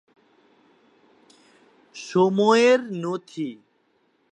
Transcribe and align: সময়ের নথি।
সময়ের 1.95 2.79
নথি। 3.01 3.49